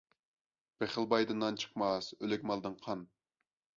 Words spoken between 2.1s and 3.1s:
ئۆلۈك مالدىن قان.